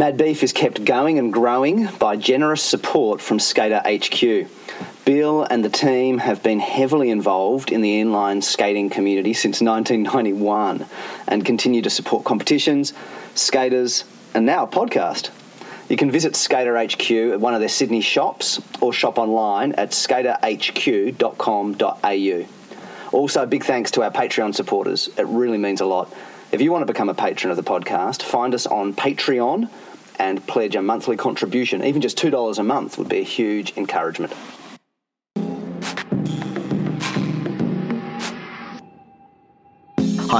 Mad 0.00 0.16
Beef 0.16 0.42
is 0.42 0.54
kept 0.54 0.86
going 0.86 1.18
and 1.18 1.30
growing 1.30 1.84
by 1.98 2.16
generous 2.16 2.62
support 2.62 3.20
from 3.20 3.38
Skater 3.38 3.82
HQ. 3.84 4.48
Bill 5.04 5.42
and 5.42 5.62
the 5.62 5.68
team 5.68 6.16
have 6.16 6.42
been 6.42 6.58
heavily 6.58 7.10
involved 7.10 7.70
in 7.70 7.82
the 7.82 8.00
inline 8.00 8.42
skating 8.42 8.88
community 8.88 9.34
since 9.34 9.60
1991 9.60 10.86
and 11.28 11.44
continue 11.44 11.82
to 11.82 11.90
support 11.90 12.24
competitions, 12.24 12.94
skaters, 13.34 14.04
and 14.32 14.46
now 14.46 14.64
a 14.64 14.66
podcast. 14.66 15.28
You 15.90 15.98
can 15.98 16.10
visit 16.10 16.34
Skater 16.34 16.82
HQ 16.82 17.10
at 17.34 17.38
one 17.38 17.52
of 17.52 17.60
their 17.60 17.68
Sydney 17.68 18.00
shops 18.00 18.58
or 18.80 18.94
shop 18.94 19.18
online 19.18 19.72
at 19.72 19.90
skaterhq.com.au. 19.90 22.46
Also, 23.12 23.44
big 23.44 23.64
thanks 23.64 23.90
to 23.90 24.02
our 24.02 24.10
Patreon 24.10 24.54
supporters. 24.54 25.10
It 25.18 25.26
really 25.26 25.58
means 25.58 25.82
a 25.82 25.84
lot. 25.84 26.10
If 26.52 26.60
you 26.60 26.72
want 26.72 26.82
to 26.82 26.92
become 26.92 27.08
a 27.08 27.14
patron 27.14 27.52
of 27.52 27.56
the 27.56 27.62
podcast, 27.62 28.22
find 28.22 28.54
us 28.54 28.66
on 28.66 28.92
Patreon 28.92 29.68
and 30.18 30.44
pledge 30.48 30.74
a 30.74 30.82
monthly 30.82 31.16
contribution. 31.16 31.84
Even 31.84 32.02
just 32.02 32.18
$2 32.18 32.58
a 32.58 32.62
month 32.64 32.98
would 32.98 33.08
be 33.08 33.20
a 33.20 33.22
huge 33.22 33.72
encouragement. 33.76 34.32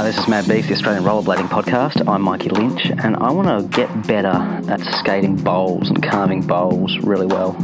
Hi, 0.01 0.07
this 0.07 0.17
is 0.17 0.29
Mad 0.29 0.49
Beef, 0.49 0.67
the 0.67 0.73
Australian 0.73 1.05
Rollerblading 1.05 1.51
Podcast. 1.51 2.09
I'm 2.09 2.23
Mikey 2.23 2.49
Lynch, 2.49 2.87
and 2.87 3.17
I 3.17 3.31
want 3.33 3.49
to 3.49 3.69
get 3.77 4.07
better 4.07 4.33
at 4.73 4.81
skating 4.99 5.37
bowls 5.37 5.91
and 5.91 6.03
carving 6.03 6.41
bowls 6.41 6.97
really 7.03 7.27
well. 7.27 7.55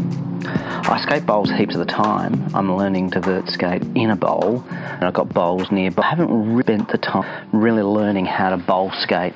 I 0.44 1.00
skate 1.02 1.24
bowls 1.24 1.50
heaps 1.50 1.74
of 1.74 1.78
the 1.78 1.90
time. 1.90 2.54
I'm 2.54 2.76
learning 2.76 3.12
to 3.12 3.22
vert 3.22 3.48
skate 3.48 3.82
in 3.94 4.10
a 4.10 4.16
bowl, 4.16 4.62
and 4.68 5.04
I've 5.04 5.14
got 5.14 5.32
bowls 5.32 5.70
nearby. 5.70 6.02
I 6.02 6.10
haven't 6.10 6.60
spent 6.60 6.88
the 6.90 6.98
time 6.98 7.48
really 7.54 7.80
learning 7.80 8.26
how 8.26 8.50
to 8.50 8.58
bowl 8.58 8.90
skate 8.92 9.32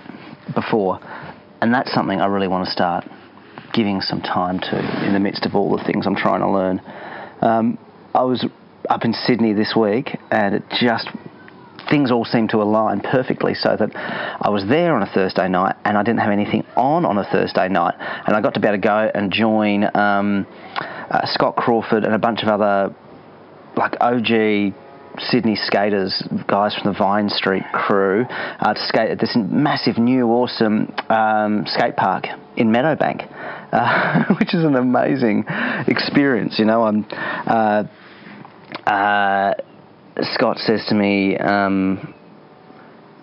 before, 0.54 1.00
and 1.62 1.72
that's 1.72 1.90
something 1.94 2.20
I 2.20 2.26
really 2.26 2.48
want 2.48 2.66
to 2.66 2.70
start 2.70 3.08
giving 3.72 4.02
some 4.02 4.20
time 4.20 4.60
to 4.60 5.06
in 5.06 5.14
the 5.14 5.20
midst 5.20 5.46
of 5.46 5.54
all 5.54 5.74
the 5.74 5.82
things 5.84 6.06
I'm 6.06 6.16
trying 6.16 6.40
to 6.40 6.50
learn. 6.50 6.82
Um, 7.40 7.78
I 8.14 8.24
was 8.24 8.44
up 8.90 9.06
in 9.06 9.14
Sydney 9.14 9.54
this 9.54 9.74
week, 9.74 10.18
and 10.30 10.54
it 10.54 10.64
just 10.82 11.08
things 11.90 12.10
all 12.10 12.24
seemed 12.24 12.50
to 12.50 12.62
align 12.62 13.00
perfectly 13.00 13.54
so 13.54 13.76
that 13.76 13.90
I 13.94 14.48
was 14.48 14.64
there 14.68 14.94
on 14.94 15.02
a 15.02 15.12
Thursday 15.12 15.48
night 15.48 15.76
and 15.84 15.98
I 15.98 16.02
didn't 16.02 16.20
have 16.20 16.32
anything 16.32 16.64
on 16.76 17.04
on 17.04 17.18
a 17.18 17.24
Thursday 17.24 17.68
night 17.68 17.94
and 17.98 18.36
I 18.36 18.40
got 18.40 18.54
to 18.54 18.60
be 18.60 18.68
able 18.68 18.78
to 18.78 18.86
go 18.86 19.10
and 19.12 19.32
join 19.32 19.84
um, 19.96 20.46
uh, 21.10 21.26
Scott 21.26 21.56
Crawford 21.56 22.04
and 22.04 22.14
a 22.14 22.18
bunch 22.18 22.42
of 22.42 22.48
other 22.48 22.94
like 23.76 23.96
OG 24.00 24.74
Sydney 25.18 25.56
skaters, 25.56 26.22
guys 26.46 26.74
from 26.74 26.92
the 26.92 26.98
Vine 26.98 27.28
Street 27.28 27.64
crew, 27.72 28.24
uh, 28.28 28.74
to 28.74 28.86
skate 28.86 29.10
at 29.10 29.18
this 29.18 29.36
massive 29.36 29.98
new 29.98 30.28
awesome 30.28 30.94
um, 31.08 31.64
skate 31.66 31.96
park 31.96 32.26
in 32.56 32.68
Meadowbank, 32.68 33.26
uh, 33.72 34.34
which 34.38 34.54
is 34.54 34.64
an 34.64 34.76
amazing 34.76 35.44
experience. 35.88 36.58
You 36.58 36.64
know, 36.64 36.84
I'm. 36.84 37.06
Uh, 37.10 37.84
uh 38.86 39.54
Scott 40.22 40.58
says 40.58 40.84
to 40.88 40.94
me, 40.94 41.36
um, 41.36 42.14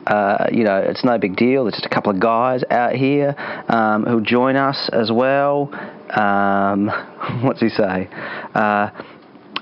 uh, 0.07 0.47
you 0.51 0.63
know, 0.63 0.77
it's 0.77 1.03
no 1.03 1.17
big 1.17 1.35
deal. 1.35 1.65
There's 1.65 1.75
just 1.75 1.85
a 1.85 1.93
couple 1.93 2.11
of 2.11 2.19
guys 2.19 2.63
out 2.71 2.95
here 2.95 3.35
um, 3.67 4.05
who'll 4.05 4.21
join 4.21 4.55
us 4.55 4.89
as 4.93 5.11
well. 5.11 5.69
Um, 6.17 6.87
what's 7.43 7.59
he 7.59 7.69
say? 7.69 8.07
Uh, 8.55 8.89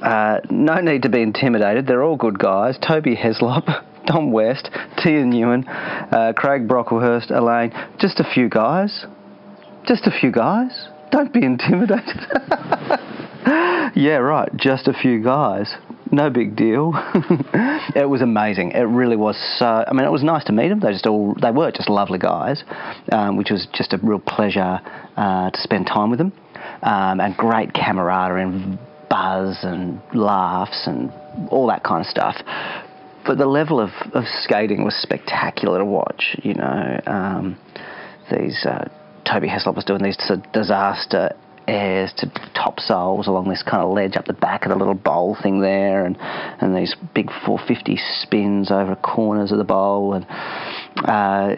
uh, 0.02 0.40
no 0.52 0.76
need 0.82 1.02
to 1.04 1.10
be 1.10 1.22
intimidated. 1.22 1.88
They're 1.88 2.04
all 2.04 2.18
good 2.18 2.38
guys. 2.38 2.78
Toby 2.86 3.16
Heslop, 3.16 3.66
Tom 4.08 4.32
West, 4.32 4.70
Tia 4.98 5.24
Newen, 5.24 5.64
uh, 5.68 6.34
Craig 6.34 6.68
Brocklehurst, 6.68 7.32
Elaine. 7.32 7.72
Just 8.00 8.20
a 8.20 8.24
few 8.24 8.48
guys. 8.48 9.06
Just 9.88 10.06
a 10.06 10.12
few 10.12 10.32
guys. 10.32 10.90
Don't 11.12 11.34
be 11.34 11.44
intimidated. 11.46 12.22
yeah, 13.96 14.18
right. 14.18 14.50
Just 14.58 14.88
a 14.88 14.94
few 14.94 15.24
guys 15.24 15.76
no 16.16 16.30
big 16.30 16.56
deal. 16.56 16.94
it 17.96 18.10
was 18.10 18.22
amazing. 18.22 18.72
It 18.72 18.84
really 18.84 19.16
was 19.16 19.36
so. 19.60 19.84
I 19.88 19.94
mean, 19.94 20.06
it 20.06 20.12
was 20.12 20.24
nice 20.24 20.44
to 20.46 20.54
meet 20.54 20.70
them. 20.70 20.80
They 20.80 20.92
just 20.92 21.06
all 21.06 21.36
they 21.40 21.52
were 21.52 21.72
just 21.72 21.90
lovely 21.90 22.20
guys, 22.20 22.64
um, 23.12 23.38
which 23.38 23.52
was 23.52 23.68
just 23.74 23.94
a 23.94 24.00
real 24.02 24.20
pleasure 24.20 24.80
uh, 25.18 25.52
to 25.52 25.62
spend 25.62 25.88
time 25.88 26.10
with 26.10 26.20
them, 26.20 26.34
um, 26.82 27.20
and 27.20 27.36
great 27.36 27.74
camaraderie 27.74 28.44
and 28.44 28.80
buzz 29.10 29.58
and 29.62 30.02
laughs 30.14 30.88
and 30.88 31.12
all 31.50 31.68
that 31.68 31.84
kind 31.84 32.02
of 32.02 32.08
stuff. 32.08 32.36
But 33.26 33.38
the 33.38 33.48
level 33.48 33.80
of, 33.80 33.90
of 34.14 34.24
skating 34.44 34.84
was 34.84 34.96
spectacular 34.96 35.80
to 35.80 35.86
watch. 35.86 36.38
You 36.44 36.54
know, 36.56 37.02
um, 37.06 37.58
these. 38.32 38.66
Uh, 38.66 38.90
Toby 39.26 39.48
Heslop 39.48 39.76
was 39.76 39.86
doing 39.86 40.04
these 40.04 40.18
disaster 40.54 41.36
airs 41.68 42.14
to 42.18 42.28
topsouls 42.56 43.28
along 43.28 43.50
this 43.50 43.64
kind 43.64 43.84
of 43.84 43.94
ledge 43.94 44.16
up 44.16 44.26
the 44.26 44.34
back 44.34 44.64
of 44.64 44.70
the 44.70 44.76
little 44.76 44.94
bowl 44.94 45.38
thing 45.42 45.62
there, 45.62 46.06
and 46.06 46.18
and 46.20 46.76
these 46.76 46.96
big 47.14 47.28
450 47.46 47.98
spins 48.22 48.72
over 48.72 48.96
corners 48.96 49.52
of 49.52 49.58
the 49.58 49.64
bowl, 49.64 50.14
and 50.14 50.26
uh, 51.06 51.56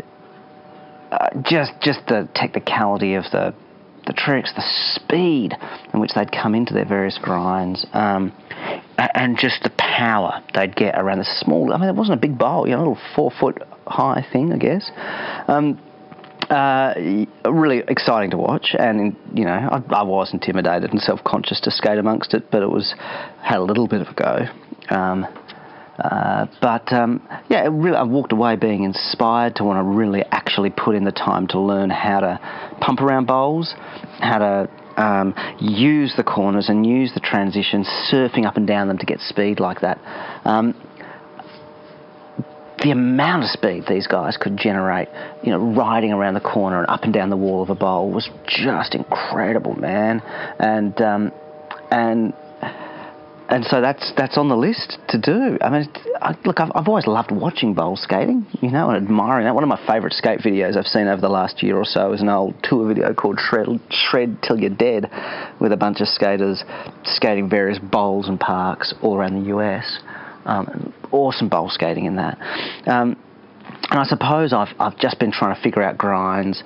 uh, 1.12 1.30
just 1.44 1.72
just 1.82 2.00
the 2.08 2.30
technicality 2.34 3.16
of 3.16 3.24
the 3.32 3.54
the 4.08 4.14
tricks, 4.14 4.54
the 4.56 4.64
speed 4.96 5.54
in 5.94 6.00
which 6.00 6.12
they'd 6.16 6.32
come 6.32 6.56
into 6.56 6.74
their 6.74 6.86
various 6.86 7.20
grinds, 7.22 7.86
um, 7.94 8.32
and 8.98 9.38
just 9.38 9.62
the 9.64 9.72
power 9.78 10.42
they'd 10.54 10.76
get 10.76 10.96
around 10.98 11.20
the 11.20 11.28
small. 11.40 11.74
I 11.74 11.78
mean, 11.78 11.90
it 11.90 11.96
wasn't 11.96 12.18
a 12.18 12.22
big 12.22 12.38
bowl, 12.38 12.66
you 12.66 12.74
know, 12.74 12.80
a 12.80 12.84
little 12.88 13.00
four 13.16 13.32
foot 13.38 13.62
high 13.86 14.26
thing, 14.32 14.54
I 14.54 14.58
guess. 14.58 14.90
Um, 15.48 15.80
uh, 16.50 16.94
really 17.46 17.84
exciting 17.88 18.32
to 18.32 18.38
watch, 18.38 18.76
and 18.78 19.16
you 19.34 19.46
know, 19.46 19.52
I, 19.52 19.82
I 19.94 20.04
was 20.04 20.32
intimidated 20.34 20.92
and 20.92 21.02
self-conscious 21.02 21.62
to 21.62 21.72
skate 21.72 21.98
amongst 21.98 22.34
it, 22.34 22.50
but 22.52 22.64
it 22.64 22.70
was 22.70 22.96
had 23.42 23.58
a 23.58 23.64
little 23.64 23.88
bit 23.88 24.02
of 24.02 24.08
a 24.08 24.14
go. 24.14 24.96
Um, 24.96 25.26
uh, 25.98 26.46
but 26.62 26.92
um, 26.94 27.28
yeah, 27.50 27.68
really, 27.72 27.98
I 27.98 28.04
walked 28.04 28.32
away 28.32 28.56
being 28.56 28.84
inspired 28.84 29.56
to 29.56 29.64
want 29.64 29.80
to 29.80 29.84
really 29.84 30.24
actually 30.32 30.70
put 30.70 30.96
in 30.96 31.04
the 31.04 31.12
time 31.12 31.48
to 31.48 31.60
learn 31.60 31.90
how 31.90 32.20
to 32.20 32.40
pump 32.80 33.02
around 33.02 33.26
bowls, 33.26 33.74
how 34.20 34.38
to 34.38 34.70
um, 35.02 35.34
use 35.60 36.14
the 36.16 36.24
corners 36.24 36.70
and 36.70 36.86
use 36.86 37.14
the 37.14 37.20
transitions, 37.20 37.88
surfing 38.12 38.46
up 38.46 38.58
and 38.58 38.68
down 38.68 38.88
them 38.88 38.98
to 39.00 39.06
get 39.06 39.20
speed 39.20 39.60
like 39.60 39.82
that. 39.82 40.00
Um, 40.46 40.76
the 42.84 42.92
amount 42.92 43.44
of 43.44 43.50
speed 43.50 43.84
these 43.90 44.08
guys 44.08 44.38
could 44.38 44.58
generate, 44.58 45.08
you 45.44 45.52
know, 45.52 45.74
riding 45.74 46.12
around 46.12 46.36
the 46.36 46.42
corner 46.42 46.80
and 46.80 46.88
up 46.90 47.04
and 47.04 47.14
down 47.14 47.30
the 47.30 47.38
wall 47.38 47.64
of 47.64 47.70
a 47.70 47.76
bowl 47.76 48.12
was 48.12 48.30
just 48.48 48.94
incredible, 48.94 49.74
man. 49.76 50.22
And 50.60 51.00
um, 51.02 51.32
and 51.90 52.34
and 53.50 53.64
so 53.66 53.82
that's 53.82 54.12
that's 54.18 54.38
on 54.38 54.50
the 54.50 54.56
list 54.56 55.00
to 55.10 55.18
do. 55.18 55.58
I 55.62 55.70
mean, 55.70 55.90
I, 56.22 56.36
look, 56.44 56.60
I've, 56.60 56.72
I've 56.76 56.88
always 56.88 57.08
loved 57.08 57.32
watching 57.32 57.74
bowl 57.74 57.96
skating, 57.96 58.46
you 58.62 58.70
know, 58.70 58.90
and 58.90 59.04
admiring 59.04 59.46
that. 59.46 59.56
One 59.56 59.64
of 59.64 59.70
my 59.70 59.80
favourite 59.88 60.14
skate 60.14 60.40
videos 60.40 60.76
I've 60.76 60.86
seen 60.86 61.08
over 61.08 61.22
the 61.22 61.30
last 61.30 61.64
year 61.64 61.78
or 61.78 61.86
so 61.86 62.12
is 62.14 62.22
an 62.22 62.30
old 62.30 62.56
tour 62.64 62.88
video 62.88 63.14
called 63.14 63.40
Shred, 63.40 63.80
Shred 63.90 64.40
Till 64.46 64.60
You're 64.60 64.70
Dead, 64.70 65.10
with 65.62 65.72
a 65.72 65.78
bunch 65.78 66.02
of 66.02 66.10
skaters 66.10 66.64
skating 67.06 67.50
various 67.50 67.80
bowls 67.80 68.28
and 68.28 68.40
parks 68.40 68.94
all 69.02 69.16
around 69.16 69.42
the 69.42 69.56
US. 69.58 70.00
Um, 70.46 70.94
awesome 71.12 71.50
bowl 71.50 71.70
skating 71.70 72.06
in 72.06 72.16
that. 72.18 72.38
Um, 72.88 73.18
and 73.90 74.00
I 74.00 74.04
suppose 74.04 74.54
I've, 74.54 74.74
I've 74.80 74.98
just 74.98 75.20
been 75.20 75.32
trying 75.32 75.56
to 75.56 75.62
figure 75.62 75.82
out 75.82 75.98
grinds, 75.98 76.64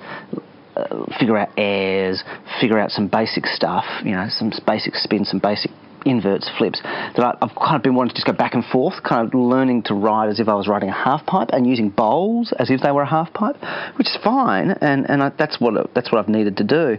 uh, 0.76 1.04
figure 1.18 1.36
out 1.36 1.50
airs, 1.56 2.22
figure 2.60 2.78
out 2.78 2.90
some 2.90 3.08
basic 3.08 3.46
stuff, 3.46 3.84
you 4.04 4.12
know, 4.12 4.26
some 4.30 4.52
basic 4.66 4.94
spins, 4.94 5.28
some 5.28 5.38
basic 5.38 5.70
inverts, 6.04 6.50
flips, 6.58 6.80
that 6.82 7.20
I, 7.20 7.46
have 7.46 7.54
kind 7.56 7.76
of 7.76 7.82
been 7.82 7.94
wanting 7.94 8.10
to 8.10 8.14
just 8.16 8.26
go 8.26 8.32
back 8.32 8.54
and 8.54 8.64
forth, 8.64 9.02
kind 9.02 9.26
of 9.26 9.34
learning 9.34 9.84
to 9.84 9.94
ride 9.94 10.30
as 10.30 10.40
if 10.40 10.48
I 10.48 10.54
was 10.54 10.66
riding 10.66 10.88
a 10.88 10.92
half 10.92 11.24
pipe 11.26 11.50
and 11.52 11.66
using 11.66 11.90
bowls 11.90 12.52
as 12.58 12.70
if 12.70 12.80
they 12.80 12.90
were 12.90 13.02
a 13.02 13.08
half 13.08 13.32
pipe, 13.32 13.56
which 13.96 14.08
is 14.08 14.18
fine, 14.22 14.70
and, 14.80 15.08
and 15.08 15.22
I, 15.22 15.28
that's, 15.30 15.60
what, 15.60 15.94
that's 15.94 16.10
what 16.10 16.18
I've 16.18 16.28
needed 16.28 16.56
to 16.56 16.64
do. 16.64 16.98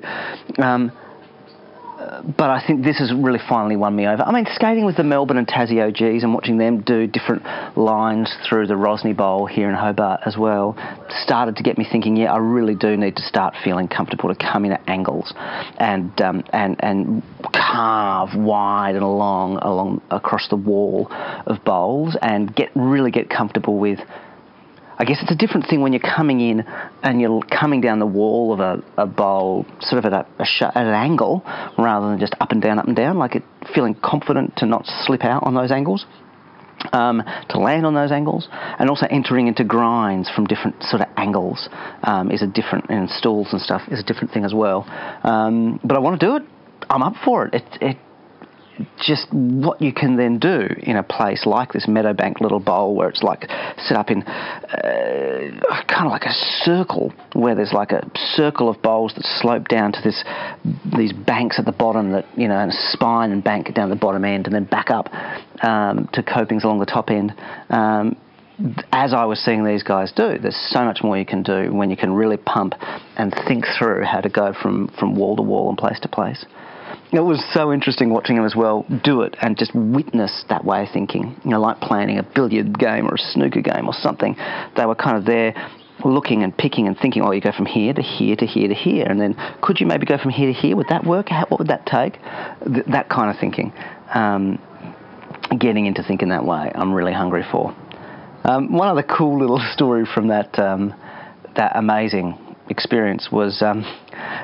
Um, 0.61 0.91
but 2.23 2.49
I 2.49 2.65
think 2.65 2.83
this 2.83 2.99
has 2.99 3.13
really 3.13 3.39
finally 3.49 3.75
won 3.75 3.95
me 3.95 4.07
over. 4.07 4.23
I 4.23 4.31
mean, 4.31 4.45
skating 4.53 4.85
with 4.85 4.95
the 4.95 5.03
Melbourne 5.03 5.37
and 5.37 5.47
Tassie 5.47 5.85
OGs 5.85 6.23
and 6.23 6.33
watching 6.33 6.57
them 6.57 6.81
do 6.81 7.05
different 7.05 7.43
lines 7.77 8.33
through 8.47 8.67
the 8.67 8.75
Rosny 8.75 9.13
Bowl 9.13 9.45
here 9.45 9.69
in 9.69 9.75
Hobart 9.75 10.21
as 10.25 10.37
well 10.37 10.77
started 11.23 11.57
to 11.57 11.63
get 11.63 11.77
me 11.77 11.85
thinking. 11.89 12.15
Yeah, 12.15 12.33
I 12.33 12.37
really 12.37 12.75
do 12.75 12.95
need 12.95 13.17
to 13.17 13.21
start 13.23 13.55
feeling 13.63 13.87
comfortable 13.87 14.33
to 14.33 14.35
come 14.35 14.63
in 14.63 14.71
at 14.71 14.87
angles 14.87 15.33
and 15.77 16.19
um, 16.21 16.43
and 16.53 16.77
and 16.79 17.23
carve 17.53 18.29
wide 18.35 18.95
and 18.95 19.03
long 19.03 19.57
along 19.57 20.01
across 20.09 20.47
the 20.49 20.55
wall 20.55 21.07
of 21.45 21.63
bowls 21.65 22.17
and 22.21 22.55
get 22.55 22.69
really 22.75 23.11
get 23.11 23.29
comfortable 23.29 23.77
with 23.77 23.99
I 24.97 25.05
guess 25.05 25.17
it's 25.21 25.31
a 25.31 25.35
different 25.35 25.67
thing 25.67 25.81
when 25.81 25.91
you're 25.93 25.99
coming 26.01 26.39
in 26.39 26.61
and 27.01 27.19
you're 27.19 27.41
coming 27.41 27.81
down 27.81 27.99
the 27.99 28.05
wall 28.05 28.53
of 28.53 28.59
a, 28.59 28.83
a 29.01 29.05
bowl 29.05 29.65
sort 29.81 30.05
of 30.05 30.13
at, 30.13 30.13
a, 30.13 30.41
a 30.41 30.45
sh- 30.45 30.61
at 30.61 30.75
an 30.75 30.93
angle 30.93 31.41
rather 31.77 32.09
than 32.09 32.19
just 32.19 32.35
up 32.39 32.51
and 32.51 32.61
down, 32.61 32.79
up 32.79 32.85
and 32.85 32.95
down, 32.95 33.17
like 33.17 33.35
it, 33.35 33.43
feeling 33.73 33.95
confident 33.95 34.55
to 34.57 34.65
not 34.65 34.85
slip 34.85 35.23
out 35.23 35.43
on 35.43 35.53
those 35.55 35.71
angles. 35.71 36.05
um, 36.91 37.23
to 37.49 37.59
land 37.59 37.85
on 37.85 37.93
those 37.93 38.11
angles, 38.11 38.47
and 38.51 38.89
also 38.89 39.05
entering 39.09 39.47
into 39.47 39.63
grinds 39.63 40.29
from 40.29 40.45
different 40.45 40.81
sort 40.83 41.01
of 41.01 41.07
angles 41.17 41.69
um, 42.03 42.29
is 42.29 42.41
a 42.41 42.47
different, 42.47 42.89
and 42.89 43.09
stalls 43.09 43.47
and 43.51 43.61
stuff 43.61 43.81
is 43.89 43.99
a 43.99 44.03
different 44.03 44.31
thing 44.33 44.43
as 44.43 44.53
well. 44.53 44.85
Um, 45.23 45.79
but 45.83 45.95
I 45.95 45.99
want 45.99 46.19
to 46.19 46.25
do 46.25 46.35
it. 46.35 46.43
I'm 46.89 47.01
up 47.01 47.13
for 47.23 47.45
it. 47.47 47.53
It, 47.55 47.63
it 47.81 47.97
just 48.99 49.27
what 49.31 49.81
you 49.81 49.93
can 49.93 50.17
then 50.17 50.39
do 50.39 50.67
in 50.79 50.95
a 50.95 51.03
place 51.03 51.45
like 51.45 51.73
this 51.73 51.85
Meadowbank 51.85 52.41
little 52.41 52.59
bowl 52.59 52.95
where 52.95 53.09
it's 53.09 53.21
like 53.21 53.41
set 53.77 53.97
up 53.97 54.09
in 54.09 54.23
uh, 54.23 55.83
kind 55.87 56.05
of 56.05 56.11
like 56.11 56.23
a 56.23 56.33
circle 56.63 57.13
where 57.33 57.55
there's 57.55 57.73
like 57.73 57.91
a 57.91 58.09
circle 58.35 58.69
of 58.69 58.81
bowls 58.81 59.13
that 59.15 59.25
slope 59.41 59.67
down 59.67 59.91
to 59.91 59.99
this 60.03 60.23
these 60.97 61.13
banks 61.13 61.59
at 61.59 61.65
the 61.65 61.71
bottom 61.71 62.11
that 62.11 62.25
you 62.37 62.47
know 62.47 62.57
and 62.57 62.71
a 62.71 62.75
spine 62.91 63.31
and 63.31 63.43
bank 63.43 63.73
down 63.73 63.89
the 63.89 63.95
bottom 63.95 64.25
end 64.25 64.45
and 64.45 64.55
then 64.55 64.65
back 64.65 64.89
up 64.89 65.13
um, 65.63 66.09
to 66.13 66.23
copings 66.23 66.63
along 66.63 66.79
the 66.79 66.85
top 66.85 67.09
end. 67.09 67.33
Um, 67.69 68.17
as 68.91 69.13
I 69.13 69.25
was 69.25 69.39
seeing 69.39 69.65
these 69.65 69.81
guys 69.81 70.11
do, 70.15 70.37
there's 70.37 70.69
so 70.69 70.85
much 70.85 70.99
more 71.03 71.17
you 71.17 71.25
can 71.25 71.41
do 71.41 71.73
when 71.73 71.89
you 71.89 71.97
can 71.97 72.13
really 72.13 72.37
pump 72.37 72.75
and 73.17 73.33
think 73.47 73.65
through 73.77 74.03
how 74.03 74.21
to 74.21 74.29
go 74.29 74.53
from, 74.53 74.89
from 74.99 75.15
wall 75.15 75.35
to 75.35 75.41
wall 75.41 75.69
and 75.69 75.77
place 75.77 75.99
to 76.01 76.07
place 76.07 76.45
it 77.13 77.23
was 77.23 77.43
so 77.53 77.71
interesting 77.71 78.09
watching 78.09 78.37
him 78.37 78.45
as 78.45 78.55
well 78.55 78.85
do 79.03 79.21
it 79.21 79.35
and 79.41 79.57
just 79.57 79.73
witness 79.75 80.43
that 80.49 80.65
way 80.65 80.83
of 80.83 80.89
thinking. 80.91 81.39
You 81.43 81.51
know, 81.51 81.61
like 81.61 81.79
planning 81.79 82.17
a 82.17 82.23
billiard 82.23 82.77
game 82.77 83.07
or 83.07 83.15
a 83.15 83.19
snooker 83.19 83.61
game 83.61 83.87
or 83.87 83.93
something. 83.93 84.35
They 84.75 84.85
were 84.85 84.95
kind 84.95 85.17
of 85.17 85.25
there 85.25 85.53
looking 86.03 86.43
and 86.43 86.57
picking 86.57 86.87
and 86.87 86.97
thinking, 86.97 87.21
oh, 87.21 87.31
you 87.31 87.39
go 87.39 87.51
from 87.51 87.67
here 87.67 87.93
to 87.93 88.01
here 88.01 88.35
to 88.35 88.45
here 88.45 88.67
to 88.67 88.73
here, 88.73 89.05
and 89.05 89.21
then 89.21 89.35
could 89.61 89.79
you 89.79 89.85
maybe 89.85 90.05
go 90.05 90.17
from 90.17 90.31
here 90.31 90.51
to 90.51 90.59
here? 90.59 90.75
Would 90.75 90.87
that 90.89 91.05
work? 91.05 91.29
How, 91.29 91.45
what 91.47 91.59
would 91.59 91.69
that 91.69 91.85
take? 91.85 92.19
Th- 92.65 92.85
that 92.87 93.09
kind 93.09 93.29
of 93.29 93.39
thinking. 93.39 93.71
Um, 94.13 94.59
getting 95.59 95.85
into 95.85 96.03
thinking 96.03 96.29
that 96.29 96.45
way, 96.45 96.71
I'm 96.73 96.93
really 96.93 97.13
hungry 97.13 97.43
for. 97.51 97.75
Um, 98.43 98.73
one 98.73 98.87
other 98.89 99.03
cool 99.03 99.39
little 99.39 99.61
story 99.73 100.05
from 100.13 100.29
that 100.29 100.57
um, 100.57 100.93
that 101.55 101.73
amazing 101.75 102.37
experience 102.69 103.29
was 103.31 103.61
um, 103.61 103.83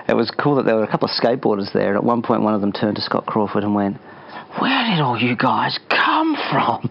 it 0.10 0.16
was 0.16 0.32
cool 0.32 0.56
that 0.56 0.66
there 0.66 0.76
were 0.76 0.84
a 0.84 0.88
couple 0.88 1.08
of 1.08 1.16
skateboarders 1.16 1.72
there, 1.74 1.90
and 1.90 1.98
at 1.98 2.04
one 2.04 2.22
point 2.22 2.42
one 2.42 2.56
of 2.56 2.62
them 2.62 2.72
turned 2.72 2.96
to 2.96 3.02
Scott 3.02 3.26
Crawford 3.26 3.64
and 3.64 3.76
went, 3.76 3.98
"Where 4.60 4.86
did 4.90 5.00
all 5.00 5.18
you 5.18 5.36
guys 5.36 5.78
come 5.90 6.36
from?" 6.52 6.90